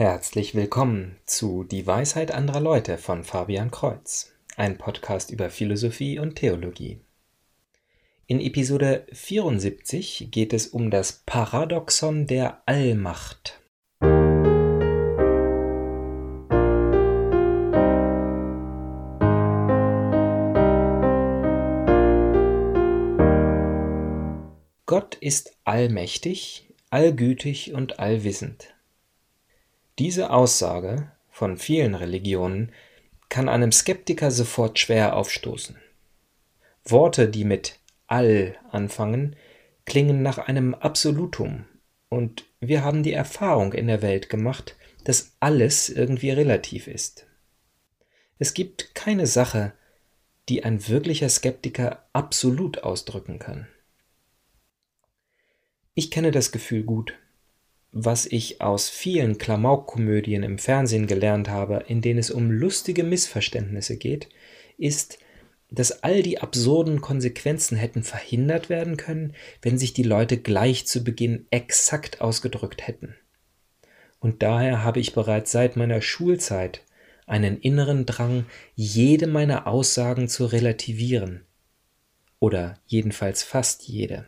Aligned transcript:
Herzlich 0.00 0.54
willkommen 0.54 1.18
zu 1.26 1.62
Die 1.62 1.86
Weisheit 1.86 2.32
anderer 2.32 2.60
Leute 2.60 2.96
von 2.96 3.22
Fabian 3.22 3.70
Kreuz, 3.70 4.32
ein 4.56 4.78
Podcast 4.78 5.30
über 5.30 5.50
Philosophie 5.50 6.18
und 6.18 6.36
Theologie. 6.36 7.02
In 8.26 8.40
Episode 8.40 9.06
74 9.12 10.28
geht 10.30 10.54
es 10.54 10.68
um 10.68 10.90
das 10.90 11.22
Paradoxon 11.26 12.26
der 12.26 12.62
Allmacht. 12.64 13.60
Gott 24.86 25.16
ist 25.16 25.58
allmächtig, 25.64 26.72
allgütig 26.88 27.74
und 27.74 27.98
allwissend. 28.00 28.74
Diese 30.00 30.30
Aussage 30.30 31.12
von 31.28 31.58
vielen 31.58 31.94
Religionen 31.94 32.72
kann 33.28 33.50
einem 33.50 33.70
Skeptiker 33.70 34.30
sofort 34.30 34.78
schwer 34.78 35.14
aufstoßen. 35.14 35.76
Worte, 36.86 37.28
die 37.28 37.44
mit 37.44 37.80
all 38.06 38.56
anfangen, 38.70 39.36
klingen 39.84 40.22
nach 40.22 40.38
einem 40.38 40.72
Absolutum, 40.72 41.66
und 42.08 42.46
wir 42.60 42.82
haben 42.82 43.02
die 43.02 43.12
Erfahrung 43.12 43.74
in 43.74 43.88
der 43.88 44.00
Welt 44.00 44.30
gemacht, 44.30 44.74
dass 45.04 45.36
alles 45.38 45.90
irgendwie 45.90 46.30
relativ 46.30 46.86
ist. 46.86 47.26
Es 48.38 48.54
gibt 48.54 48.94
keine 48.94 49.26
Sache, 49.26 49.74
die 50.48 50.64
ein 50.64 50.88
wirklicher 50.88 51.28
Skeptiker 51.28 52.08
absolut 52.14 52.84
ausdrücken 52.84 53.38
kann. 53.38 53.68
Ich 55.92 56.10
kenne 56.10 56.30
das 56.30 56.52
Gefühl 56.52 56.84
gut 56.84 57.19
was 57.92 58.26
ich 58.26 58.60
aus 58.60 58.88
vielen 58.88 59.38
Klamaukkomödien 59.38 60.42
im 60.42 60.58
Fernsehen 60.58 61.06
gelernt 61.06 61.48
habe, 61.48 61.84
in 61.88 62.00
denen 62.00 62.20
es 62.20 62.30
um 62.30 62.50
lustige 62.50 63.02
Missverständnisse 63.02 63.96
geht, 63.96 64.28
ist, 64.78 65.18
dass 65.70 66.02
all 66.02 66.22
die 66.22 66.40
absurden 66.40 67.00
Konsequenzen 67.00 67.76
hätten 67.76 68.02
verhindert 68.02 68.68
werden 68.68 68.96
können, 68.96 69.34
wenn 69.62 69.78
sich 69.78 69.92
die 69.92 70.02
Leute 70.02 70.36
gleich 70.36 70.86
zu 70.86 71.04
Beginn 71.04 71.46
exakt 71.50 72.20
ausgedrückt 72.20 72.86
hätten. 72.86 73.14
Und 74.18 74.42
daher 74.42 74.84
habe 74.84 75.00
ich 75.00 75.12
bereits 75.12 75.52
seit 75.52 75.76
meiner 75.76 76.02
Schulzeit 76.02 76.82
einen 77.26 77.60
inneren 77.60 78.06
Drang, 78.06 78.46
jede 78.74 79.26
meiner 79.26 79.66
Aussagen 79.66 80.28
zu 80.28 80.46
relativieren. 80.46 81.42
Oder 82.40 82.78
jedenfalls 82.86 83.42
fast 83.42 83.86
jede. 83.86 84.26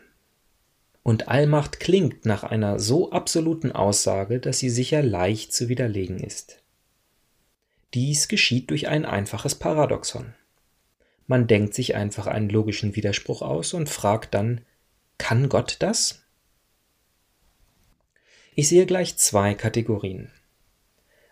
Und 1.02 1.28
Allmacht 1.28 1.80
klingt 1.80 2.26
nach 2.26 2.44
einer 2.44 2.78
so 2.78 3.10
absoluten 3.10 3.72
Aussage, 3.72 4.38
dass 4.38 4.58
sie 4.58 4.70
sicher 4.70 5.02
leicht 5.02 5.52
zu 5.52 5.68
widerlegen 5.68 6.20
ist. 6.20 6.62
Dies 7.94 8.28
geschieht 8.28 8.70
durch 8.70 8.88
ein 8.88 9.04
einfaches 9.04 9.56
Paradoxon. 9.56 10.34
Man 11.26 11.46
denkt 11.46 11.74
sich 11.74 11.94
einfach 11.94 12.26
einen 12.26 12.48
logischen 12.48 12.96
Widerspruch 12.96 13.42
aus 13.42 13.74
und 13.74 13.88
fragt 13.88 14.34
dann, 14.34 14.62
kann 15.18 15.48
Gott 15.48 15.76
das? 15.80 16.22
Ich 18.54 18.68
sehe 18.68 18.86
gleich 18.86 19.16
zwei 19.16 19.54
Kategorien. 19.54 20.30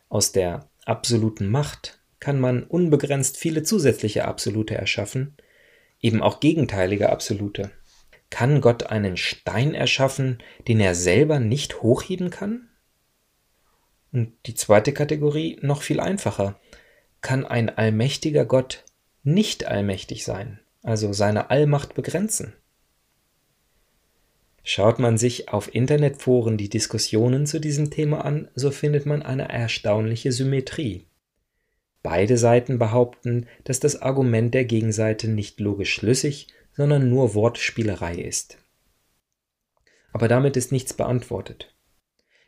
Aus 0.08 0.32
der 0.32 0.68
absoluten 0.84 1.46
Macht 1.48 2.00
kann 2.18 2.40
man 2.40 2.64
unbegrenzt 2.64 3.36
viele 3.36 3.62
zusätzliche 3.62 4.26
Absolute 4.26 4.74
erschaffen, 4.74 5.36
eben 6.00 6.22
auch 6.22 6.40
gegenteilige 6.40 7.10
Absolute. 7.10 7.70
Kann 8.30 8.60
Gott 8.60 8.84
einen 8.84 9.16
Stein 9.16 9.74
erschaffen, 9.74 10.38
den 10.68 10.80
er 10.80 10.94
selber 10.94 11.40
nicht 11.40 11.82
hochheben 11.82 12.30
kann? 12.30 12.68
Und 14.12 14.32
die 14.46 14.54
zweite 14.54 14.92
Kategorie 14.92 15.58
noch 15.62 15.82
viel 15.82 16.00
einfacher. 16.00 16.58
Kann 17.20 17.44
ein 17.44 17.68
allmächtiger 17.68 18.44
Gott 18.44 18.84
nicht 19.22 19.66
allmächtig 19.66 20.24
sein, 20.24 20.60
also 20.82 21.12
seine 21.12 21.50
Allmacht 21.50 21.94
begrenzen? 21.94 22.54
Schaut 24.62 24.98
man 24.98 25.18
sich 25.18 25.48
auf 25.48 25.74
Internetforen 25.74 26.56
die 26.56 26.68
Diskussionen 26.68 27.46
zu 27.46 27.60
diesem 27.60 27.90
Thema 27.90 28.24
an, 28.24 28.48
so 28.54 28.70
findet 28.70 29.06
man 29.06 29.22
eine 29.22 29.48
erstaunliche 29.48 30.32
Symmetrie. 30.32 31.06
Beide 32.02 32.38
Seiten 32.38 32.78
behaupten, 32.78 33.46
dass 33.64 33.80
das 33.80 34.00
Argument 34.00 34.54
der 34.54 34.64
Gegenseite 34.64 35.28
nicht 35.28 35.60
logisch 35.60 35.92
schlüssig, 35.92 36.48
sondern 36.80 37.10
nur 37.10 37.34
Wortspielerei 37.34 38.14
ist. 38.14 38.56
Aber 40.14 40.28
damit 40.28 40.56
ist 40.56 40.72
nichts 40.72 40.94
beantwortet. 40.94 41.74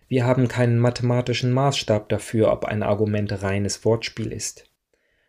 Wir 0.09 0.25
haben 0.25 0.48
keinen 0.48 0.78
mathematischen 0.78 1.53
Maßstab 1.53 2.09
dafür, 2.09 2.50
ob 2.50 2.65
ein 2.65 2.82
Argument 2.82 3.42
reines 3.42 3.84
Wortspiel 3.84 4.32
ist. 4.32 4.71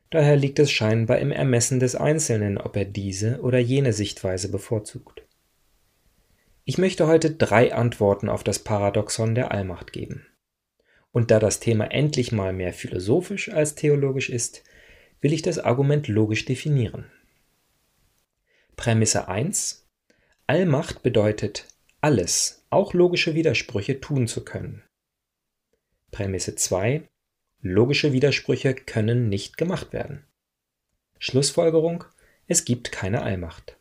Daher 0.10 0.38
liegt 0.38 0.58
es 0.58 0.72
scheinbar 0.72 1.20
im 1.20 1.34
Ermessen 1.34 1.82
des 1.82 1.96
Einzelnen, 1.96 2.58
ob 2.58 2.78
er 2.78 2.86
diese 2.86 3.42
oder 3.42 3.60
jene 3.60 3.92
Sichtweise 3.92 4.50
bevorzugt. 4.50 5.28
Ich 6.64 6.78
möchte 6.78 7.06
heute 7.06 7.32
drei 7.32 7.76
Antworten 7.76 8.30
auf 8.30 8.46
das 8.46 8.60
Paradoxon 8.60 9.36
der 9.36 9.52
Allmacht 9.52 9.92
geben. 9.92 10.26
Und 11.12 11.30
da 11.30 11.40
das 11.40 11.60
Thema 11.60 11.92
endlich 11.92 12.32
mal 12.32 12.54
mehr 12.54 12.72
philosophisch 12.72 13.50
als 13.50 13.76
theologisch 13.76 14.30
ist, 14.30 14.64
will 15.20 15.34
ich 15.34 15.42
das 15.42 15.60
Argument 15.60 16.08
logisch 16.08 16.46
definieren. 16.46 17.12
Prämisse 18.84 19.30
1 19.30 19.88
Allmacht 20.46 21.04
bedeutet, 21.04 21.70
alles, 22.02 22.66
auch 22.70 22.94
logische 22.94 23.34
Widersprüche 23.34 24.02
tun 24.02 24.28
zu 24.28 24.44
können. 24.44 24.84
Prämisse 26.12 26.56
2 26.56 27.08
Logische 27.62 28.12
Widersprüche 28.12 28.76
können 28.76 29.30
nicht 29.30 29.56
gemacht 29.56 29.94
werden. 29.94 30.28
Schlussfolgerung 31.18 32.04
Es 32.48 32.66
gibt 32.66 32.92
keine 32.92 33.22
Allmacht. 33.22 33.80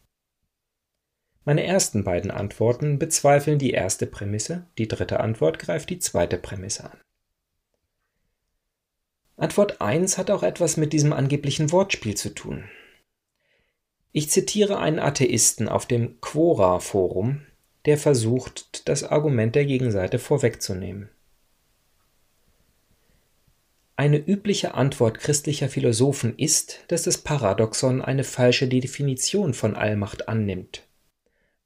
Meine 1.45 1.65
ersten 1.65 2.05
beiden 2.05 2.31
Antworten 2.31 3.01
bezweifeln 3.01 3.59
die 3.59 3.73
erste 3.73 4.07
Prämisse, 4.07 4.71
die 4.79 4.87
dritte 4.87 5.19
Antwort 5.19 5.59
greift 5.59 5.91
die 5.91 5.99
zweite 5.99 6.39
Prämisse 6.39 6.93
an. 6.93 7.01
Antwort 9.37 9.81
1 9.81 10.17
hat 10.17 10.31
auch 10.31 10.45
etwas 10.45 10.77
mit 10.77 10.93
diesem 10.93 11.13
angeblichen 11.13 11.73
Wortspiel 11.73 12.17
zu 12.17 12.33
tun. 12.33 12.69
Ich 14.13 14.31
zitiere 14.31 14.79
einen 14.79 14.99
Atheisten 14.99 15.69
auf 15.69 15.87
dem 15.87 16.21
Quora-Forum, 16.21 17.41
der 17.87 17.97
versucht, 17.97 18.87
das 18.89 19.05
Argument 19.05 19.55
der 19.55 19.65
Gegenseite 19.65 20.19
vorwegzunehmen. 20.19 21.09
Eine 23.97 24.19
übliche 24.19 24.75
Antwort 24.75 25.19
christlicher 25.19 25.69
Philosophen 25.69 26.37
ist, 26.37 26.81
dass 26.89 27.05
das 27.05 27.19
Paradoxon 27.19 28.03
eine 28.03 28.25
falsche 28.25 28.69
Definition 28.69 29.55
von 29.55 29.77
Allmacht 29.77 30.29
annimmt. 30.29 30.87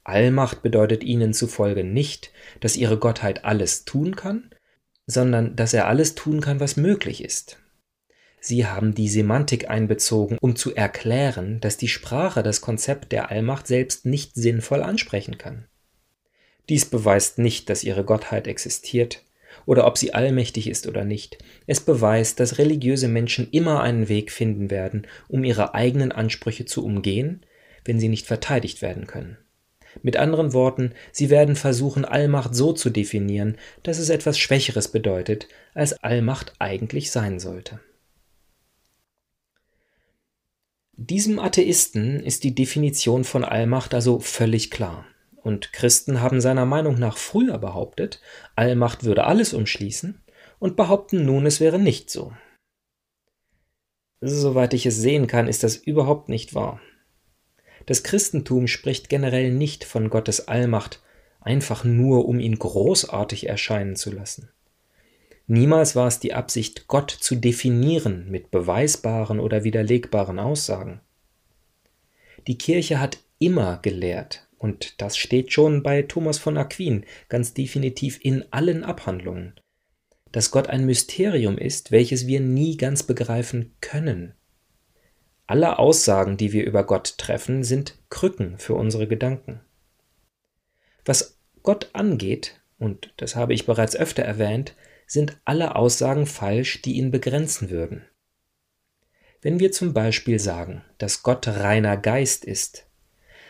Allmacht 0.03 0.61
bedeutet 0.61 1.03
ihnen 1.03 1.33
zufolge 1.33 1.83
nicht, 1.83 2.31
dass 2.61 2.77
ihre 2.77 2.97
Gottheit 2.97 3.43
alles 3.43 3.83
tun 3.83 4.15
kann, 4.15 4.49
sondern 5.05 5.55
dass 5.57 5.73
er 5.73 5.87
alles 5.87 6.15
tun 6.15 6.39
kann, 6.39 6.59
was 6.61 6.77
möglich 6.77 7.23
ist. 7.23 7.57
Sie 8.47 8.65
haben 8.65 8.95
die 8.95 9.09
Semantik 9.09 9.69
einbezogen, 9.69 10.37
um 10.39 10.55
zu 10.55 10.73
erklären, 10.73 11.59
dass 11.59 11.75
die 11.75 11.89
Sprache 11.89 12.43
das 12.43 12.61
Konzept 12.61 13.11
der 13.11 13.29
Allmacht 13.29 13.67
selbst 13.67 14.05
nicht 14.05 14.35
sinnvoll 14.35 14.83
ansprechen 14.83 15.37
kann. 15.37 15.65
Dies 16.69 16.85
beweist 16.85 17.39
nicht, 17.39 17.69
dass 17.69 17.83
ihre 17.83 18.05
Gottheit 18.05 18.47
existiert 18.47 19.25
oder 19.65 19.85
ob 19.85 19.97
sie 19.97 20.13
allmächtig 20.13 20.69
ist 20.69 20.87
oder 20.87 21.03
nicht. 21.03 21.39
Es 21.65 21.81
beweist, 21.81 22.39
dass 22.39 22.57
religiöse 22.57 23.09
Menschen 23.09 23.49
immer 23.51 23.81
einen 23.81 24.07
Weg 24.07 24.31
finden 24.31 24.71
werden, 24.71 25.07
um 25.27 25.43
ihre 25.43 25.73
eigenen 25.73 26.13
Ansprüche 26.13 26.63
zu 26.63 26.85
umgehen, 26.85 27.45
wenn 27.83 27.99
sie 27.99 28.07
nicht 28.07 28.27
verteidigt 28.27 28.81
werden 28.81 29.07
können. 29.07 29.35
Mit 30.03 30.15
anderen 30.15 30.53
Worten, 30.53 30.93
sie 31.11 31.29
werden 31.29 31.57
versuchen, 31.57 32.05
Allmacht 32.05 32.55
so 32.55 32.71
zu 32.71 32.91
definieren, 32.91 33.57
dass 33.83 33.97
es 33.97 34.09
etwas 34.09 34.39
Schwächeres 34.39 34.87
bedeutet, 34.87 35.49
als 35.73 36.01
Allmacht 36.01 36.53
eigentlich 36.59 37.11
sein 37.11 37.41
sollte. 37.41 37.81
Diesem 40.99 41.37
Atheisten 41.37 42.23
ist 42.23 42.43
die 42.43 42.55
Definition 42.55 43.23
von 43.23 43.43
Allmacht 43.43 43.93
also 43.93 44.19
völlig 44.19 44.71
klar. 44.71 45.05
Und 45.35 45.71
Christen 45.71 46.21
haben 46.21 46.41
seiner 46.41 46.65
Meinung 46.65 46.97
nach 46.97 47.17
früher 47.17 47.59
behauptet, 47.59 48.19
Allmacht 48.55 49.03
würde 49.03 49.25
alles 49.25 49.53
umschließen 49.53 50.19
und 50.57 50.75
behaupten 50.75 51.23
nun, 51.23 51.45
es 51.45 51.59
wäre 51.59 51.77
nicht 51.77 52.09
so. 52.09 52.33
Soweit 54.21 54.73
ich 54.73 54.87
es 54.87 54.97
sehen 54.97 55.27
kann, 55.27 55.47
ist 55.47 55.63
das 55.63 55.75
überhaupt 55.75 56.29
nicht 56.29 56.55
wahr. 56.55 56.81
Das 57.85 58.01
Christentum 58.01 58.65
spricht 58.65 59.07
generell 59.07 59.53
nicht 59.53 59.83
von 59.83 60.09
Gottes 60.09 60.47
Allmacht, 60.47 61.03
einfach 61.39 61.83
nur 61.83 62.27
um 62.27 62.39
ihn 62.39 62.57
großartig 62.57 63.47
erscheinen 63.47 63.95
zu 63.95 64.11
lassen. 64.11 64.49
Niemals 65.47 65.95
war 65.95 66.07
es 66.07 66.19
die 66.19 66.33
Absicht, 66.33 66.87
Gott 66.87 67.09
zu 67.09 67.35
definieren 67.35 68.29
mit 68.29 68.51
beweisbaren 68.51 69.39
oder 69.39 69.63
widerlegbaren 69.63 70.39
Aussagen. 70.39 70.99
Die 72.47 72.57
Kirche 72.57 72.99
hat 72.99 73.19
immer 73.39 73.79
gelehrt, 73.81 74.45
und 74.57 75.01
das 75.01 75.17
steht 75.17 75.53
schon 75.53 75.83
bei 75.83 76.01
Thomas 76.01 76.37
von 76.37 76.57
Aquin 76.57 77.05
ganz 77.29 77.53
definitiv 77.53 78.19
in 78.21 78.43
allen 78.51 78.83
Abhandlungen, 78.83 79.53
dass 80.33 80.51
Gott 80.51 80.67
ein 80.67 80.85
Mysterium 80.85 81.57
ist, 81.57 81.91
welches 81.91 82.27
wir 82.27 82.41
nie 82.41 82.75
ganz 82.75 83.03
begreifen 83.03 83.73
können. 83.79 84.33
Alle 85.45 85.79
Aussagen, 85.79 86.35
die 86.35 86.51
wir 86.51 86.65
über 86.65 86.83
Gott 86.83 87.17
treffen, 87.17 87.63
sind 87.63 87.97
Krücken 88.09 88.57
für 88.57 88.73
unsere 88.73 89.07
Gedanken. 89.07 89.61
Was 91.05 91.37
Gott 91.63 91.89
angeht, 91.93 92.59
und 92.79 93.13
das 93.15 93.37
habe 93.37 93.53
ich 93.53 93.65
bereits 93.65 93.95
öfter 93.95 94.23
erwähnt, 94.23 94.75
sind 95.07 95.39
alle 95.45 95.75
Aussagen 95.75 96.27
falsch, 96.27 96.81
die 96.81 96.97
ihn 96.97 97.09
begrenzen 97.09 97.69
würden. 97.69 98.05
Wenn 99.41 99.59
wir 99.59 99.71
zum 99.71 99.93
Beispiel 99.93 100.39
sagen, 100.39 100.83
dass 100.97 101.23
Gott 101.23 101.47
reiner 101.47 101.95
Geist 101.97 102.43
ist, 102.43 102.85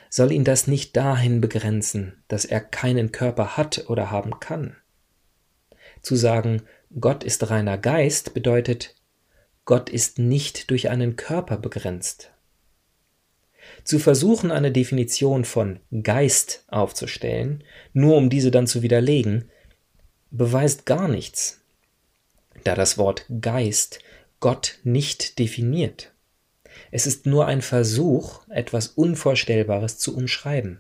soll 0.09 0.31
ihn 0.31 0.43
das 0.43 0.67
nicht 0.67 0.95
dahin 0.95 1.41
begrenzen, 1.41 2.23
dass 2.27 2.45
er 2.45 2.61
keinen 2.61 3.11
Körper 3.11 3.57
hat 3.57 3.89
oder 3.89 4.11
haben 4.11 4.39
kann. 4.39 4.77
Zu 6.01 6.15
sagen, 6.15 6.61
Gott 6.99 7.23
ist 7.23 7.49
reiner 7.49 7.77
Geist 7.77 8.33
bedeutet, 8.33 8.95
Gott 9.65 9.89
ist 9.89 10.19
nicht 10.19 10.69
durch 10.69 10.89
einen 10.89 11.15
Körper 11.17 11.57
begrenzt. 11.57 12.31
Zu 13.83 13.99
versuchen, 13.99 14.51
eine 14.51 14.71
Definition 14.71 15.43
von 15.43 15.79
Geist 16.03 16.63
aufzustellen, 16.67 17.63
nur 17.91 18.15
um 18.15 18.29
diese 18.29 18.51
dann 18.51 18.67
zu 18.67 18.81
widerlegen, 18.81 19.49
beweist 20.37 20.85
gar 20.85 21.07
nichts, 21.07 21.61
da 22.63 22.75
das 22.75 22.97
Wort 22.97 23.25
Geist 23.41 23.99
Gott 24.39 24.79
nicht 24.83 25.39
definiert. 25.39 26.13
Es 26.91 27.07
ist 27.07 27.25
nur 27.25 27.47
ein 27.47 27.61
Versuch, 27.61 28.47
etwas 28.49 28.87
Unvorstellbares 28.89 29.97
zu 29.97 30.15
umschreiben. 30.15 30.79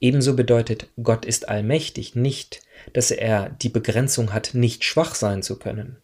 Ebenso 0.00 0.34
bedeutet 0.34 0.88
Gott 1.02 1.24
ist 1.24 1.48
allmächtig 1.48 2.14
nicht, 2.14 2.62
dass 2.92 3.10
er 3.10 3.50
die 3.50 3.68
Begrenzung 3.68 4.32
hat, 4.32 4.54
nicht 4.54 4.84
schwach 4.84 5.14
sein 5.14 5.42
zu 5.42 5.58
können. 5.58 5.98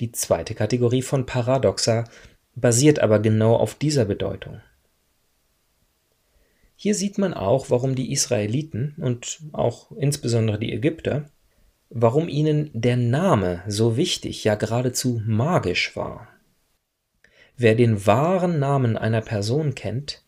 Die 0.00 0.12
zweite 0.12 0.54
Kategorie 0.54 1.02
von 1.02 1.26
Paradoxa 1.26 2.04
basiert 2.54 2.98
aber 2.98 3.18
genau 3.18 3.56
auf 3.56 3.74
dieser 3.74 4.04
Bedeutung. 4.04 4.60
Hier 6.82 6.96
sieht 6.96 7.16
man 7.16 7.32
auch, 7.32 7.70
warum 7.70 7.94
die 7.94 8.10
Israeliten 8.10 8.96
und 8.96 9.38
auch 9.52 9.92
insbesondere 9.92 10.58
die 10.58 10.72
Ägypter, 10.72 11.30
warum 11.90 12.28
ihnen 12.28 12.70
der 12.72 12.96
Name 12.96 13.62
so 13.68 13.96
wichtig, 13.96 14.42
ja 14.42 14.56
geradezu 14.56 15.22
magisch 15.24 15.94
war. 15.94 16.26
Wer 17.56 17.76
den 17.76 18.04
wahren 18.04 18.58
Namen 18.58 18.98
einer 18.98 19.20
Person 19.20 19.76
kennt, 19.76 20.24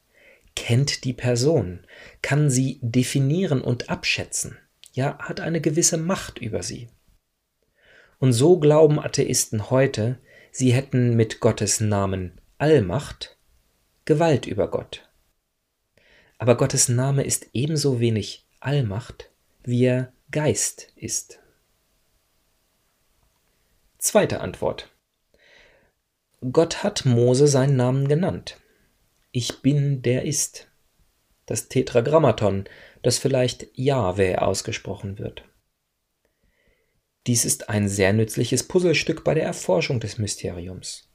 kennt 0.55 1.03
die 1.03 1.12
Person, 1.12 1.81
kann 2.23 2.51
sie 2.51 2.79
definieren 2.83 3.61
und 3.61 3.91
abschätzen, 3.91 4.56
ja 4.93 5.19
hat 5.19 5.41
eine 5.41 5.61
gewisse 5.61 5.97
Macht 5.97 6.39
über 6.39 6.62
sie. 6.62 6.87
Und 8.21 8.33
so 8.33 8.61
glauben 8.61 9.01
Atheisten 9.01 9.71
heute, 9.71 10.21
sie 10.53 10.73
hätten 10.73 11.17
mit 11.17 11.41
Gottes 11.41 11.81
Namen 11.81 12.41
Allmacht 12.59 13.39
Gewalt 14.05 14.47
über 14.47 14.71
Gott. 14.71 15.09
Aber 16.44 16.58
Gottes 16.58 16.91
Name 16.91 17.23
ist 17.25 17.49
ebenso 17.55 18.00
wenig 18.00 18.46
Allmacht, 18.61 19.31
wie 19.62 19.85
er 19.85 20.12
Geist 20.31 20.93
ist. 20.94 21.38
Zweite 23.96 24.43
Antwort. 24.43 24.91
Gott 26.52 26.82
hat 26.82 27.06
Mose 27.06 27.49
seinen 27.49 27.76
Namen 27.76 28.08
genannt. 28.08 28.61
Ich 29.32 29.62
bin, 29.62 30.02
der 30.02 30.26
ist. 30.26 30.69
Das 31.46 31.70
Tetragrammaton, 31.70 32.64
das 33.02 33.17
vielleicht 33.17 33.69
Jahwe 33.73 34.43
ausgesprochen 34.43 35.19
wird. 35.19 35.44
Dies 37.26 37.46
ist 37.46 37.70
ein 37.70 37.88
sehr 37.88 38.12
nützliches 38.12 38.69
Puzzlestück 38.69 39.25
bei 39.25 39.32
der 39.32 39.44
Erforschung 39.44 39.99
des 39.99 40.19
Mysteriums. 40.19 41.08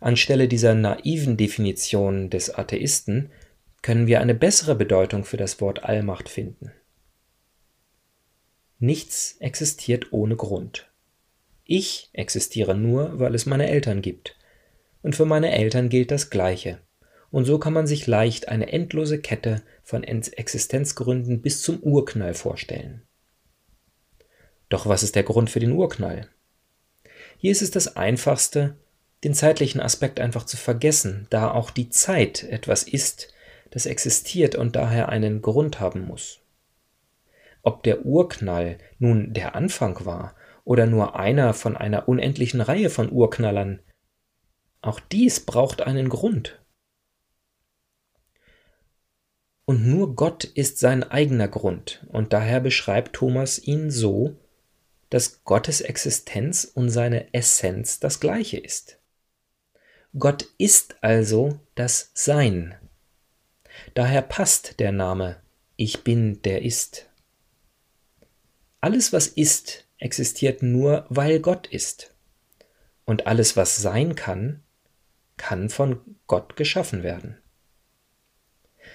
Anstelle 0.00 0.48
dieser 0.48 0.74
naiven 0.74 1.36
Definition 1.36 2.28
des 2.28 2.52
Atheisten 2.52 3.30
können 3.82 4.06
wir 4.06 4.20
eine 4.20 4.34
bessere 4.34 4.74
Bedeutung 4.74 5.24
für 5.24 5.36
das 5.36 5.60
Wort 5.60 5.84
Allmacht 5.84 6.28
finden. 6.28 6.72
Nichts 8.78 9.36
existiert 9.40 10.12
ohne 10.12 10.36
Grund. 10.36 10.90
Ich 11.64 12.10
existiere 12.12 12.76
nur, 12.76 13.18
weil 13.18 13.34
es 13.34 13.44
meine 13.44 13.68
Eltern 13.68 14.02
gibt. 14.02 14.36
Und 15.02 15.16
für 15.16 15.26
meine 15.26 15.52
Eltern 15.52 15.88
gilt 15.88 16.10
das 16.10 16.30
Gleiche. 16.30 16.78
Und 17.30 17.44
so 17.44 17.58
kann 17.58 17.72
man 17.72 17.86
sich 17.86 18.06
leicht 18.06 18.48
eine 18.48 18.72
endlose 18.72 19.20
Kette 19.20 19.62
von 19.82 20.02
Existenzgründen 20.02 21.42
bis 21.42 21.60
zum 21.62 21.80
Urknall 21.80 22.34
vorstellen. 22.34 23.02
Doch 24.68 24.86
was 24.86 25.02
ist 25.02 25.14
der 25.14 25.22
Grund 25.22 25.50
für 25.50 25.60
den 25.60 25.72
Urknall? 25.72 26.28
Hier 27.36 27.52
ist 27.52 27.62
es 27.62 27.70
das 27.70 27.96
Einfachste, 27.96 28.76
den 29.24 29.34
zeitlichen 29.34 29.80
Aspekt 29.80 30.20
einfach 30.20 30.44
zu 30.44 30.56
vergessen, 30.56 31.26
da 31.30 31.50
auch 31.50 31.70
die 31.70 31.90
Zeit 31.90 32.44
etwas 32.44 32.82
ist, 32.82 33.32
das 33.70 33.86
existiert 33.86 34.54
und 34.54 34.76
daher 34.76 35.08
einen 35.08 35.42
Grund 35.42 35.80
haben 35.80 36.06
muss. 36.06 36.40
Ob 37.62 37.82
der 37.82 38.06
Urknall 38.06 38.78
nun 38.98 39.32
der 39.34 39.54
Anfang 39.54 40.04
war 40.04 40.34
oder 40.64 40.86
nur 40.86 41.16
einer 41.16 41.54
von 41.54 41.76
einer 41.76 42.08
unendlichen 42.08 42.60
Reihe 42.60 42.90
von 42.90 43.10
Urknallern, 43.10 43.80
auch 44.80 45.00
dies 45.00 45.40
braucht 45.40 45.82
einen 45.82 46.08
Grund. 46.08 46.62
Und 49.64 49.86
nur 49.86 50.14
Gott 50.14 50.44
ist 50.44 50.78
sein 50.78 51.02
eigener 51.02 51.48
Grund, 51.48 52.06
und 52.08 52.32
daher 52.32 52.60
beschreibt 52.60 53.16
Thomas 53.16 53.58
ihn 53.58 53.90
so, 53.90 54.36
dass 55.10 55.44
Gottes 55.44 55.80
Existenz 55.82 56.64
und 56.64 56.88
seine 56.88 57.34
Essenz 57.34 58.00
das 58.00 58.20
gleiche 58.20 58.56
ist. 58.56 58.98
Gott 60.18 60.46
ist 60.56 60.96
also 61.02 61.60
das 61.74 62.10
Sein, 62.14 62.76
Daher 63.94 64.22
passt 64.22 64.80
der 64.80 64.92
Name 64.92 65.40
Ich 65.76 66.04
bin, 66.04 66.42
der 66.42 66.62
ist. 66.62 67.08
Alles, 68.80 69.12
was 69.12 69.26
ist, 69.26 69.86
existiert 69.98 70.62
nur, 70.62 71.06
weil 71.08 71.40
Gott 71.40 71.66
ist. 71.66 72.14
Und 73.04 73.26
alles, 73.26 73.56
was 73.56 73.76
sein 73.76 74.14
kann, 74.14 74.62
kann 75.36 75.70
von 75.70 76.00
Gott 76.26 76.56
geschaffen 76.56 77.02
werden. 77.02 77.38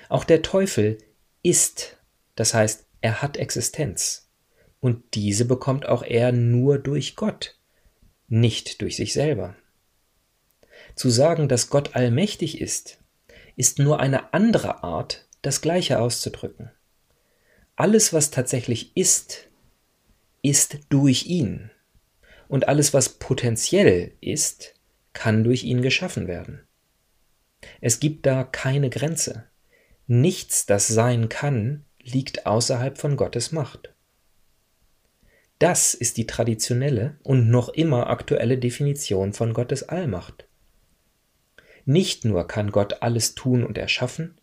Auch 0.10 0.24
der 0.24 0.42
Teufel 0.42 0.98
ist, 1.42 1.98
das 2.36 2.54
heißt, 2.54 2.86
er 3.02 3.22
hat 3.22 3.38
Existenz. 3.38 4.30
Und 4.80 5.16
diese 5.16 5.46
bekommt 5.46 5.88
auch 5.88 6.04
er 6.04 6.32
nur 6.32 6.78
durch 6.78 7.16
Gott, 7.16 7.58
nicht 8.28 8.82
durch 8.82 8.96
sich 8.98 9.13
selber. 9.13 9.56
Zu 10.96 11.10
sagen, 11.10 11.48
dass 11.48 11.70
Gott 11.70 11.96
allmächtig 11.96 12.62
ist, 12.62 13.00
ist 13.55 13.79
nur 13.79 14.00
eine 14.00 14.33
andere 14.33 14.83
Art, 14.83 15.27
das 15.41 15.62
Gleiche 15.62 16.00
auszudrücken. 16.00 16.72
Alles, 17.75 18.13
was 18.13 18.31
tatsächlich 18.31 18.95
ist, 18.95 19.50
ist 20.41 20.79
durch 20.89 21.25
ihn. 21.25 21.72
Und 22.48 22.67
alles, 22.67 22.93
was 22.93 23.10
potenziell 23.10 24.13
ist, 24.22 24.75
kann 25.13 25.43
durch 25.43 25.63
ihn 25.63 25.81
geschaffen 25.81 26.27
werden. 26.27 26.62
Es 27.81 28.00
gibt 28.00 28.25
da 28.25 28.43
keine 28.43 28.89
Grenze. 28.89 29.45
Nichts, 30.07 30.65
das 30.65 30.88
sein 30.88 31.29
kann, 31.29 31.86
liegt 32.01 32.45
außerhalb 32.45 32.98
von 32.98 33.15
Gottes 33.15 33.51
Macht. 33.51 33.93
Das 35.60 35.93
ist 35.93 36.17
die 36.17 36.27
traditionelle 36.27 37.17
und 37.24 37.50
noch 37.50 37.69
immer 37.69 38.10
aktuelle 38.10 38.57
Definition 38.57 39.33
von 39.33 39.53
Gottes 39.53 39.83
Allmacht. 39.83 40.45
Nicht 41.86 42.25
nur 42.25 42.48
kann 42.48 42.72
Gott 42.72 43.02
alles 43.02 43.36
tun 43.36 43.63
und 43.63 43.78
erschaffen, 43.78 44.40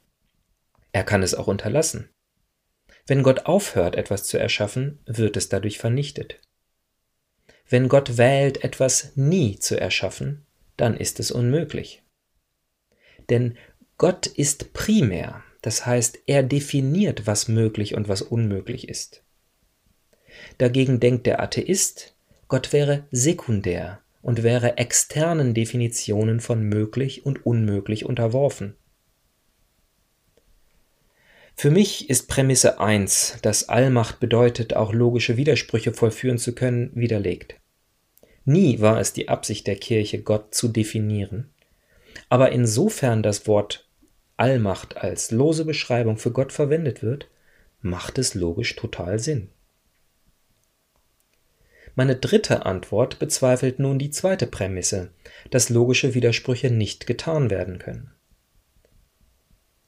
er 0.92 1.04
kann 1.04 1.22
es 1.22 1.34
auch 1.34 1.46
unterlassen. 1.46 2.10
Wenn 3.06 3.22
Gott 3.22 3.46
aufhört, 3.46 3.96
etwas 3.96 4.24
zu 4.24 4.38
erschaffen, 4.38 5.00
wird 5.06 5.36
es 5.36 5.48
dadurch 5.48 5.78
vernichtet. 5.78 6.40
Wenn 7.68 7.88
Gott 7.88 8.18
wählt, 8.18 8.64
etwas 8.64 9.16
nie 9.16 9.58
zu 9.58 9.78
erschaffen, 9.78 10.46
dann 10.76 10.96
ist 10.96 11.20
es 11.20 11.30
unmöglich. 11.30 12.02
Denn 13.28 13.56
Gott 13.96 14.26
ist 14.26 14.72
primär, 14.72 15.44
das 15.62 15.86
heißt, 15.86 16.20
er 16.26 16.42
definiert, 16.42 17.26
was 17.26 17.48
möglich 17.48 17.94
und 17.94 18.08
was 18.08 18.22
unmöglich 18.22 18.88
ist. 18.88 19.22
Dagegen 20.58 21.00
denkt 21.00 21.26
der 21.26 21.40
Atheist, 21.40 22.16
Gott 22.48 22.72
wäre 22.72 23.06
sekundär, 23.10 24.00
und 24.22 24.42
wäre 24.42 24.76
externen 24.78 25.54
Definitionen 25.54 26.40
von 26.40 26.62
möglich 26.62 27.24
und 27.24 27.46
unmöglich 27.46 28.04
unterworfen. 28.04 28.74
Für 31.56 31.70
mich 31.70 32.08
ist 32.08 32.28
Prämisse 32.28 32.80
1, 32.80 33.38
dass 33.42 33.68
Allmacht 33.68 34.18
bedeutet, 34.18 34.74
auch 34.74 34.92
logische 34.92 35.36
Widersprüche 35.36 35.92
vollführen 35.92 36.38
zu 36.38 36.54
können, 36.54 36.90
widerlegt. 36.94 37.56
Nie 38.44 38.80
war 38.80 38.98
es 38.98 39.12
die 39.12 39.28
Absicht 39.28 39.66
der 39.66 39.76
Kirche, 39.76 40.22
Gott 40.22 40.54
zu 40.54 40.68
definieren, 40.68 41.50
aber 42.28 42.52
insofern 42.52 43.22
das 43.22 43.46
Wort 43.46 43.88
Allmacht 44.36 44.96
als 44.96 45.30
lose 45.30 45.66
Beschreibung 45.66 46.16
für 46.16 46.30
Gott 46.32 46.50
verwendet 46.50 47.02
wird, 47.02 47.28
macht 47.82 48.16
es 48.16 48.34
logisch 48.34 48.74
total 48.74 49.18
Sinn. 49.18 49.50
Meine 51.94 52.16
dritte 52.16 52.66
Antwort 52.66 53.18
bezweifelt 53.18 53.78
nun 53.78 53.98
die 53.98 54.10
zweite 54.10 54.46
Prämisse, 54.46 55.10
dass 55.50 55.70
logische 55.70 56.14
Widersprüche 56.14 56.70
nicht 56.70 57.06
getan 57.06 57.50
werden 57.50 57.78
können. 57.78 58.12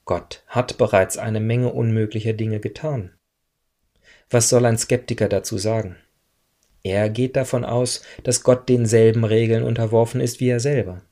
Gott 0.04 0.42
hat 0.48 0.78
bereits 0.78 1.16
eine 1.16 1.40
Menge 1.40 1.72
unmöglicher 1.72 2.32
Dinge 2.32 2.60
getan. 2.60 3.12
Was 4.30 4.48
soll 4.48 4.66
ein 4.66 4.78
Skeptiker 4.78 5.28
dazu 5.28 5.58
sagen? 5.58 5.96
Er 6.82 7.08
geht 7.10 7.36
davon 7.36 7.64
aus, 7.64 8.02
dass 8.24 8.42
Gott 8.42 8.68
denselben 8.68 9.24
Regeln 9.24 9.62
unterworfen 9.62 10.20
ist 10.20 10.40
wie 10.40 10.48
er 10.48 10.58
selber. 10.58 11.02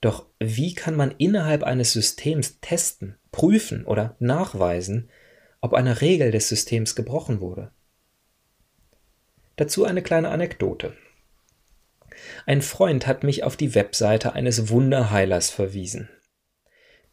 Doch 0.00 0.26
wie 0.38 0.74
kann 0.74 0.96
man 0.96 1.14
innerhalb 1.18 1.64
eines 1.64 1.92
Systems 1.92 2.60
testen, 2.60 3.16
prüfen 3.32 3.84
oder 3.84 4.14
nachweisen, 4.20 5.08
ob 5.60 5.72
eine 5.72 6.02
Regel 6.02 6.30
des 6.30 6.48
Systems 6.48 6.94
gebrochen 6.94 7.40
wurde? 7.40 7.72
Dazu 9.56 9.84
eine 9.84 10.02
kleine 10.02 10.30
Anekdote. 10.30 10.96
Ein 12.46 12.62
Freund 12.62 13.06
hat 13.06 13.22
mich 13.22 13.44
auf 13.44 13.56
die 13.56 13.74
Webseite 13.74 14.32
eines 14.32 14.68
Wunderheilers 14.68 15.50
verwiesen. 15.50 16.08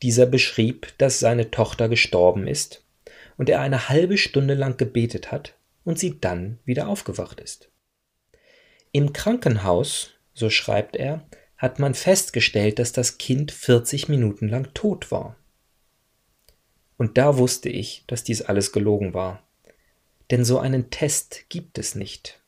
Dieser 0.02 0.26
beschrieb, 0.26 0.94
dass 0.98 1.20
seine 1.20 1.52
Tochter 1.52 1.90
gestorben 1.90 2.48
ist 2.48 2.84
und 3.38 3.50
er 3.50 3.62
eine 3.62 3.90
halbe 3.90 4.18
Stunde 4.18 4.56
lang 4.56 4.78
gebetet 4.78 5.32
hat 5.32 5.56
und 5.84 6.00
sie 6.00 6.20
dann 6.20 6.60
wieder 6.66 6.88
aufgewacht 6.88 7.40
ist. 7.40 7.70
Im 8.92 9.14
Krankenhaus, 9.14 10.12
so 10.34 10.50
schreibt 10.50 10.96
er, 10.96 11.28
hat 11.58 11.78
man 11.78 11.94
festgestellt, 11.94 12.80
dass 12.80 12.92
das 12.92 13.20
Kind 13.20 13.52
40 13.52 14.10
Minuten 14.10 14.48
lang 14.48 14.74
tot 14.74 15.12
war. 15.12 15.38
Und 16.98 17.18
da 17.18 17.38
wusste 17.38 17.70
ich, 17.70 18.04
dass 18.08 18.24
dies 18.24 18.42
alles 18.42 18.72
gelogen 18.72 19.14
war 19.14 19.44
denn 20.32 20.46
so 20.46 20.60
einen 20.60 20.90
Test 20.90 21.46
gibt 21.50 21.78
es 21.78 21.94
nicht. 21.94 22.40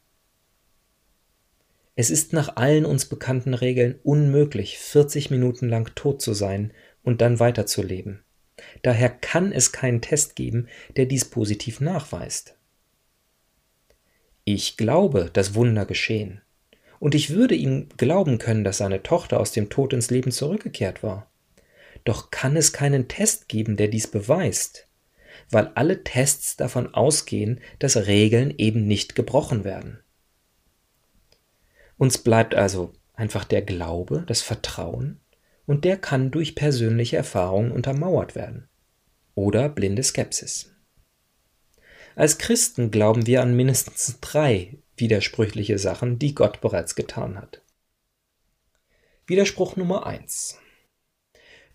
Es 1.95 2.09
ist 2.09 2.33
nach 2.33 2.55
allen 2.55 2.85
uns 2.85 3.05
bekannten 3.05 3.53
Regeln 3.53 3.99
unmöglich, 4.03 4.79
40 4.79 5.29
Minuten 5.29 5.69
lang 5.69 5.93
tot 5.93 6.21
zu 6.21 6.33
sein 6.33 6.73
und 7.03 7.21
dann 7.21 7.39
weiterzuleben. 7.39 8.23
Daher 8.81 9.09
kann 9.09 9.51
es 9.51 9.71
keinen 9.71 10.01
Test 10.01 10.35
geben, 10.35 10.67
der 10.95 11.05
dies 11.05 11.25
positiv 11.25 11.81
nachweist. 11.81 12.55
Ich 14.45 14.77
glaube, 14.77 15.29
dass 15.31 15.53
Wunder 15.53 15.85
geschehen. 15.85 16.41
Und 16.99 17.15
ich 17.15 17.31
würde 17.31 17.55
ihm 17.55 17.89
glauben 17.97 18.37
können, 18.37 18.63
dass 18.63 18.77
seine 18.77 19.03
Tochter 19.03 19.39
aus 19.39 19.51
dem 19.51 19.69
Tod 19.69 19.93
ins 19.93 20.09
Leben 20.09 20.31
zurückgekehrt 20.31 21.03
war. 21.03 21.29
Doch 22.05 22.31
kann 22.31 22.55
es 22.55 22.73
keinen 22.73 23.07
Test 23.07 23.49
geben, 23.49 23.75
der 23.75 23.89
dies 23.89 24.07
beweist 24.07 24.87
weil 25.49 25.67
alle 25.75 26.03
Tests 26.03 26.55
davon 26.57 26.93
ausgehen, 26.93 27.61
dass 27.79 28.07
Regeln 28.07 28.53
eben 28.57 28.87
nicht 28.87 29.15
gebrochen 29.15 29.63
werden. 29.63 29.99
Uns 31.97 32.17
bleibt 32.17 32.55
also 32.55 32.93
einfach 33.13 33.43
der 33.43 33.61
Glaube, 33.61 34.23
das 34.27 34.41
Vertrauen, 34.41 35.19
und 35.65 35.85
der 35.85 35.97
kann 35.97 36.31
durch 36.31 36.55
persönliche 36.55 37.17
Erfahrungen 37.17 37.71
untermauert 37.71 38.35
werden. 38.35 38.67
Oder 39.35 39.69
blinde 39.69 40.03
Skepsis. 40.03 40.71
Als 42.15 42.37
Christen 42.37 42.91
glauben 42.91 43.25
wir 43.25 43.41
an 43.41 43.55
mindestens 43.55 44.19
drei 44.19 44.77
widersprüchliche 44.97 45.79
Sachen, 45.79 46.19
die 46.19 46.35
Gott 46.35 46.61
bereits 46.61 46.95
getan 46.95 47.37
hat. 47.37 47.61
Widerspruch 49.25 49.75
Nummer 49.77 50.05
eins: 50.05 50.59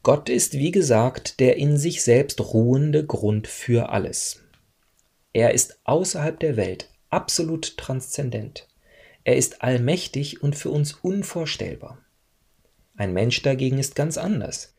Gott 0.02 0.28
ist, 0.28 0.55
wie 0.55 0.71
gesagt, 0.71 1.40
der 1.40 1.57
in 1.57 1.76
sich 1.76 2.02
selbst 2.02 2.40
ruhende 2.40 3.05
Grund 3.05 3.47
für 3.47 3.90
alles. 3.90 4.43
Er 5.33 5.52
ist 5.52 5.81
außerhalb 5.85 6.38
der 6.40 6.57
Welt, 6.57 6.90
absolut 7.11 7.76
transzendent. 7.76 8.69
Er 9.25 9.37
ist 9.37 9.62
allmächtig 9.62 10.43
und 10.43 10.57
für 10.57 10.71
uns 10.71 10.95
unvorstellbar. 10.95 11.99
Ein 12.97 13.12
Mensch 13.12 13.43
dagegen 13.43 13.78
ist 13.78 13.95
ganz 13.95 14.19
anders. 14.19 14.75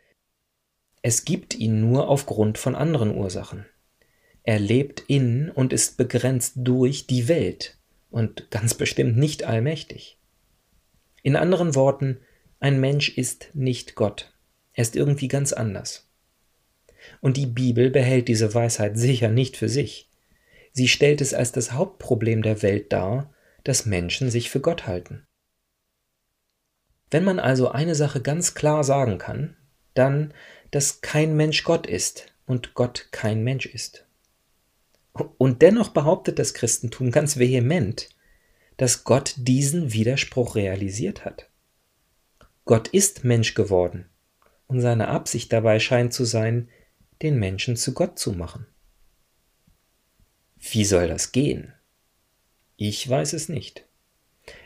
Es 1.02 1.24
gibt 1.24 1.56
ihn 1.56 1.80
nur 1.80 2.10
aufgrund 2.10 2.58
von 2.58 2.76
anderen 2.76 3.16
Ursachen. 3.16 3.66
Er 4.44 4.60
lebt 4.60 5.02
in 5.08 5.50
und 5.52 5.72
ist 5.72 5.98
begrenzt 5.98 6.54
durch 6.56 7.08
die 7.08 7.28
Welt 7.28 7.78
und 8.10 8.50
ganz 8.52 8.74
bestimmt 8.74 9.18
nicht 9.18 9.44
allmächtig. 9.44 10.18
In 11.22 11.36
anderen 11.36 11.76
Worten, 11.76 12.20
ein 12.60 12.80
Mensch 12.80 13.10
ist 13.18 13.50
nicht 13.54 13.96
Gott. 13.96 14.34
Er 14.80 14.84
ist 14.84 14.96
irgendwie 14.96 15.28
ganz 15.28 15.52
anders. 15.52 16.08
Und 17.20 17.36
die 17.36 17.48
Bibel 17.48 17.90
behält 17.90 18.30
diese 18.30 18.54
Weisheit 18.54 18.98
sicher 18.98 19.28
nicht 19.28 19.58
für 19.58 19.68
sich. 19.68 20.10
Sie 20.72 20.88
stellt 20.88 21.20
es 21.20 21.34
als 21.34 21.52
das 21.52 21.74
Hauptproblem 21.74 22.44
der 22.44 22.62
Welt 22.62 22.94
dar, 22.94 23.34
dass 23.66 23.86
Menschen 23.86 24.32
sich 24.32 24.50
für 24.50 24.62
Gott 24.62 24.88
halten. 24.88 25.28
Wenn 27.12 27.26
man 27.26 27.40
also 27.40 27.68
eine 27.68 27.94
Sache 27.94 28.22
ganz 28.22 28.56
klar 28.56 28.86
sagen 28.86 29.18
kann, 29.18 29.58
dann, 29.96 30.34
dass 30.72 31.02
kein 31.02 31.36
Mensch 31.36 31.66
Gott 31.66 31.86
ist 31.86 32.34
und 32.46 32.74
Gott 32.74 33.10
kein 33.12 33.44
Mensch 33.44 33.66
ist. 33.66 34.08
Und 35.38 35.62
dennoch 35.62 35.90
behauptet 35.90 36.40
das 36.40 36.54
Christentum 36.54 37.12
ganz 37.12 37.38
vehement, 37.38 38.08
dass 38.78 39.04
Gott 39.04 39.34
diesen 39.36 39.92
Widerspruch 39.92 40.56
realisiert 40.56 41.26
hat. 41.26 41.50
Gott 42.64 42.88
ist 42.88 43.26
Mensch 43.26 43.56
geworden 43.56 44.09
und 44.70 44.80
seine 44.80 45.10
Absicht 45.10 45.52
dabei 45.52 45.80
scheint 45.80 46.14
zu 46.14 46.24
sein, 46.24 46.70
den 47.22 47.38
Menschen 47.38 47.76
zu 47.76 47.94
Gott 47.94 48.18
zu 48.18 48.32
machen. 48.32 48.66
Wie 50.58 50.86
soll 50.86 51.08
das 51.08 51.32
gehen? 51.32 51.74
Ich 52.78 53.08
weiß 53.08 53.34
es 53.34 53.50
nicht. 53.50 53.86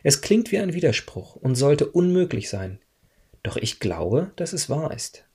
Es 0.04 0.22
klingt 0.22 0.52
wie 0.52 0.60
ein 0.60 0.74
Widerspruch 0.74 1.36
und 1.36 1.56
sollte 1.56 1.88
unmöglich 1.88 2.50
sein, 2.50 2.80
doch 3.42 3.58
ich 3.58 3.80
glaube, 3.80 4.32
dass 4.36 4.54
es 4.54 4.70
wahr 4.70 4.94
ist. 4.94 5.26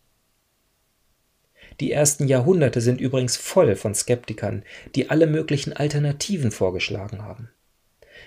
Die 1.81 1.91
ersten 1.93 2.29
Jahrhunderte 2.29 2.81
sind 2.81 3.01
übrigens 3.01 3.37
voll 3.37 3.75
von 3.75 3.95
Skeptikern, 3.95 4.65
die 4.95 5.11
alle 5.11 5.27
möglichen 5.27 5.73
Alternativen 5.73 6.51
vorgeschlagen 6.51 7.23
haben. 7.23 7.51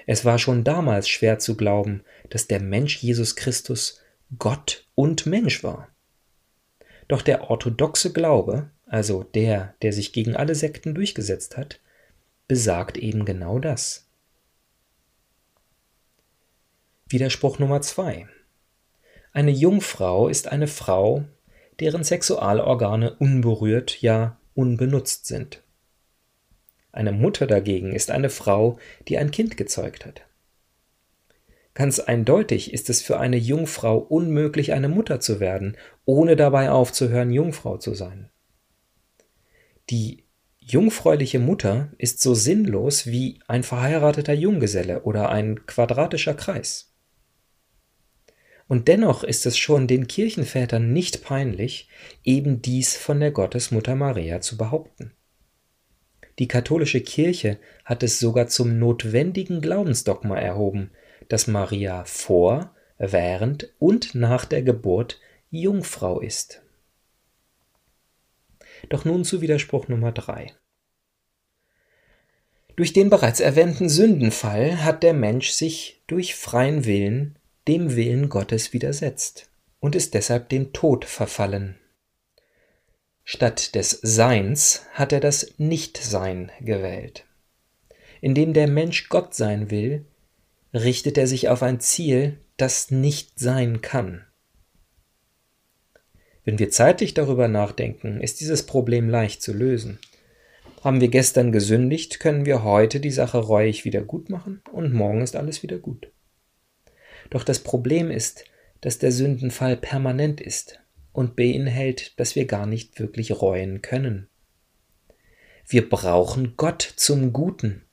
Es 0.07 0.25
war 0.25 0.39
schon 0.39 0.63
damals 0.63 1.07
schwer 1.07 1.37
zu 1.37 1.55
glauben, 1.55 2.03
dass 2.29 2.47
der 2.47 2.61
Mensch 2.61 2.97
Jesus 2.97 3.35
Christus 3.35 4.01
Gott 4.39 4.87
und 4.95 5.25
Mensch 5.25 5.63
war. 5.63 5.90
Doch 7.07 7.21
der 7.21 7.49
orthodoxe 7.49 8.13
Glaube, 8.13 8.69
also 8.85 9.23
der, 9.23 9.75
der 9.81 9.93
sich 9.93 10.13
gegen 10.13 10.35
alle 10.35 10.55
Sekten 10.55 10.93
durchgesetzt 10.93 11.57
hat, 11.57 11.79
besagt 12.47 12.97
eben 12.97 13.25
genau 13.25 13.59
das. 13.59 14.07
Widerspruch 17.07 17.59
Nummer 17.59 17.81
zwei: 17.81 18.27
Eine 19.33 19.51
Jungfrau 19.51 20.27
ist 20.27 20.47
eine 20.47 20.67
Frau, 20.67 21.25
deren 21.79 22.03
Sexualorgane 22.03 23.15
unberührt, 23.15 24.01
ja 24.01 24.37
unbenutzt 24.53 25.25
sind. 25.25 25.63
Eine 26.91 27.11
Mutter 27.11 27.47
dagegen 27.47 27.93
ist 27.93 28.11
eine 28.11 28.29
Frau, 28.29 28.77
die 29.07 29.17
ein 29.17 29.31
Kind 29.31 29.55
gezeugt 29.57 30.05
hat. 30.05 30.23
Ganz 31.73 31.99
eindeutig 31.99 32.73
ist 32.73 32.89
es 32.89 33.01
für 33.01 33.19
eine 33.19 33.37
Jungfrau 33.37 33.97
unmöglich, 33.97 34.73
eine 34.73 34.89
Mutter 34.89 35.19
zu 35.19 35.39
werden, 35.39 35.77
ohne 36.05 36.35
dabei 36.35 36.69
aufzuhören, 36.69 37.31
Jungfrau 37.31 37.77
zu 37.77 37.93
sein. 37.93 38.29
Die 39.89 40.25
jungfräuliche 40.59 41.39
Mutter 41.39 41.91
ist 41.97 42.21
so 42.21 42.33
sinnlos 42.33 43.07
wie 43.07 43.39
ein 43.47 43.63
verheirateter 43.63 44.33
Junggeselle 44.33 45.03
oder 45.03 45.29
ein 45.29 45.65
quadratischer 45.65 46.33
Kreis. 46.33 46.93
Und 48.67 48.87
dennoch 48.87 49.23
ist 49.23 49.45
es 49.45 49.57
schon 49.57 49.87
den 49.87 50.07
Kirchenvätern 50.07 50.93
nicht 50.93 51.23
peinlich, 51.23 51.89
eben 52.23 52.61
dies 52.61 52.95
von 52.95 53.19
der 53.19 53.31
Gottesmutter 53.31 53.95
Maria 53.95 54.39
zu 54.39 54.55
behaupten. 54.55 55.11
Die 56.39 56.47
katholische 56.47 57.01
Kirche 57.01 57.59
hat 57.83 58.01
es 58.03 58.19
sogar 58.19 58.47
zum 58.47 58.79
notwendigen 58.79 59.59
Glaubensdogma 59.59 60.37
erhoben, 60.39 60.91
dass 61.31 61.47
Maria 61.47 62.03
vor, 62.03 62.75
während 62.97 63.73
und 63.79 64.15
nach 64.15 64.43
der 64.43 64.63
Geburt 64.63 65.19
Jungfrau 65.49 66.19
ist. 66.19 66.61
Doch 68.89 69.05
nun 69.05 69.23
zu 69.23 69.39
Widerspruch 69.39 69.87
Nummer 69.87 70.11
3. 70.11 70.53
Durch 72.75 72.91
den 72.91 73.09
bereits 73.09 73.39
erwähnten 73.39 73.87
Sündenfall 73.87 74.83
hat 74.83 75.03
der 75.03 75.13
Mensch 75.13 75.51
sich 75.51 76.01
durch 76.07 76.35
freien 76.35 76.83
Willen 76.85 77.37
dem 77.67 77.95
Willen 77.95 78.27
Gottes 78.27 78.73
widersetzt 78.73 79.49
und 79.79 79.95
ist 79.95 80.13
deshalb 80.13 80.49
dem 80.49 80.73
Tod 80.73 81.05
verfallen. 81.05 81.77
Statt 83.23 83.75
des 83.75 83.91
Seins 83.91 84.85
hat 84.93 85.13
er 85.13 85.21
das 85.21 85.53
Nichtsein 85.57 86.51
gewählt. 86.59 87.25
Indem 88.19 88.53
der 88.53 88.67
Mensch 88.67 89.07
Gott 89.09 89.33
sein 89.33 89.71
will, 89.71 90.05
richtet 90.73 91.17
er 91.17 91.27
sich 91.27 91.49
auf 91.49 91.63
ein 91.63 91.79
Ziel, 91.79 92.39
das 92.57 92.91
nicht 92.91 93.39
sein 93.39 93.81
kann. 93.81 94.25
Wenn 96.43 96.59
wir 96.59 96.69
zeitlich 96.69 97.13
darüber 97.13 97.47
nachdenken, 97.47 98.19
ist 98.19 98.39
dieses 98.39 98.65
Problem 98.65 99.09
leicht 99.09 99.41
zu 99.41 99.53
lösen. 99.53 99.99
Haben 100.83 100.99
wir 100.99 101.09
gestern 101.09 101.51
gesündigt, 101.51 102.19
können 102.19 102.45
wir 102.45 102.63
heute 102.63 102.99
die 102.99 103.11
Sache 103.11 103.37
reuig 103.37 103.85
wieder 103.85 104.01
gut 104.01 104.29
machen 104.29 104.61
und 104.71 104.93
morgen 104.93 105.21
ist 105.21 105.35
alles 105.35 105.61
wieder 105.61 105.77
gut. 105.77 106.11
Doch 107.29 107.43
das 107.43 107.59
Problem 107.59 108.09
ist, 108.09 108.45
dass 108.81 108.97
der 108.97 109.11
Sündenfall 109.11 109.77
permanent 109.77 110.41
ist 110.41 110.79
und 111.13 111.35
beinhält, 111.35 112.19
dass 112.19 112.35
wir 112.35 112.45
gar 112.45 112.65
nicht 112.65 112.99
wirklich 112.99 113.41
reuen 113.41 113.83
können. 113.83 114.27
Wir 115.67 115.87
brauchen 115.87 116.55
Gott 116.57 116.81
zum 116.81 117.31
Guten, 117.31 117.83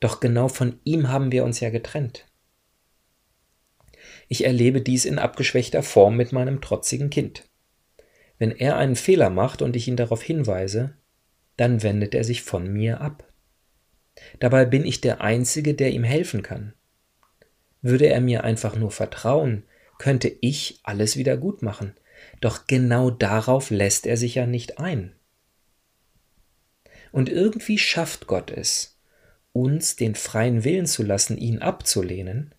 doch 0.00 0.20
genau 0.20 0.48
von 0.48 0.80
ihm 0.84 1.08
haben 1.08 1.32
wir 1.32 1.44
uns 1.44 1.60
ja 1.60 1.70
getrennt. 1.70 2.26
Ich 4.28 4.44
erlebe 4.44 4.80
dies 4.80 5.04
in 5.04 5.18
abgeschwächter 5.18 5.82
Form 5.82 6.16
mit 6.16 6.32
meinem 6.32 6.60
trotzigen 6.60 7.10
Kind. 7.10 7.48
Wenn 8.38 8.50
er 8.50 8.76
einen 8.76 8.96
Fehler 8.96 9.30
macht 9.30 9.62
und 9.62 9.76
ich 9.76 9.88
ihn 9.88 9.96
darauf 9.96 10.22
hinweise, 10.22 10.94
dann 11.56 11.82
wendet 11.82 12.14
er 12.14 12.24
sich 12.24 12.42
von 12.42 12.70
mir 12.70 13.00
ab. 13.00 13.32
Dabei 14.38 14.64
bin 14.64 14.84
ich 14.84 15.00
der 15.00 15.20
Einzige, 15.20 15.74
der 15.74 15.90
ihm 15.92 16.04
helfen 16.04 16.42
kann. 16.42 16.74
Würde 17.82 18.06
er 18.06 18.20
mir 18.20 18.44
einfach 18.44 18.76
nur 18.76 18.90
vertrauen, 18.90 19.64
könnte 19.98 20.28
ich 20.40 20.80
alles 20.82 21.16
wieder 21.16 21.36
gut 21.36 21.62
machen, 21.62 21.94
doch 22.40 22.66
genau 22.66 23.10
darauf 23.10 23.70
lässt 23.70 24.06
er 24.06 24.16
sich 24.16 24.34
ja 24.34 24.46
nicht 24.46 24.78
ein. 24.78 25.14
Und 27.12 27.28
irgendwie 27.28 27.78
schafft 27.78 28.26
Gott 28.26 28.50
es, 28.50 28.95
uns 29.56 29.96
den 29.96 30.14
freien 30.14 30.64
Willen 30.64 30.86
zu 30.86 31.02
lassen, 31.02 31.38
ihn 31.38 31.58
abzulehnen 31.58 32.54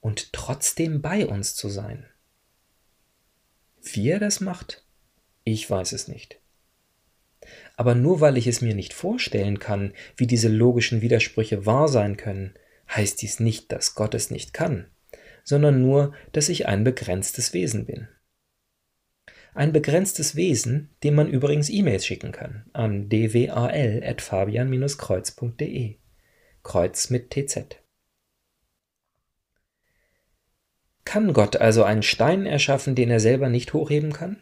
und 0.00 0.32
trotzdem 0.32 1.00
bei 1.00 1.26
uns 1.26 1.54
zu 1.54 1.68
sein. 1.68 2.06
Wie 3.80 4.08
er 4.08 4.18
das 4.18 4.40
macht, 4.40 4.84
ich 5.44 5.68
weiß 5.68 5.92
es 5.92 6.08
nicht. 6.08 6.40
Aber 7.76 7.94
nur 7.94 8.20
weil 8.20 8.36
ich 8.36 8.46
es 8.46 8.60
mir 8.60 8.74
nicht 8.74 8.94
vorstellen 8.94 9.58
kann, 9.58 9.92
wie 10.16 10.26
diese 10.26 10.48
logischen 10.48 11.02
Widersprüche 11.02 11.66
wahr 11.66 11.88
sein 11.88 12.16
können, 12.16 12.54
heißt 12.88 13.22
dies 13.22 13.40
nicht, 13.40 13.72
dass 13.72 13.94
Gott 13.94 14.14
es 14.14 14.30
nicht 14.30 14.52
kann, 14.52 14.90
sondern 15.44 15.82
nur, 15.82 16.14
dass 16.32 16.48
ich 16.48 16.66
ein 16.66 16.84
begrenztes 16.84 17.52
Wesen 17.52 17.86
bin. 17.86 18.08
Ein 19.54 19.72
begrenztes 19.72 20.34
Wesen, 20.34 20.88
dem 21.02 21.14
man 21.14 21.28
übrigens 21.28 21.68
E-Mails 21.68 22.06
schicken 22.06 22.32
kann 22.32 22.64
an 22.72 23.10
dwal.fabian-kreuz.de. 23.10 25.96
Kreuz 26.62 27.10
mit 27.10 27.30
TZ. 27.30 27.76
Kann 31.04 31.34
Gott 31.34 31.56
also 31.56 31.84
einen 31.84 32.02
Stein 32.02 32.46
erschaffen, 32.46 32.94
den 32.94 33.10
er 33.10 33.20
selber 33.20 33.50
nicht 33.50 33.74
hochheben 33.74 34.12
kann? 34.12 34.38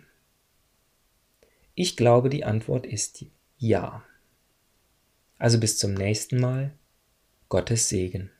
Ich 1.74 1.96
glaube, 1.96 2.28
die 2.28 2.44
Antwort 2.44 2.86
ist 2.86 3.24
ja. 3.56 4.04
Also 5.38 5.58
bis 5.58 5.78
zum 5.78 5.94
nächsten 5.94 6.38
Mal. 6.38 6.72
Gottes 7.48 7.88
Segen. 7.88 8.30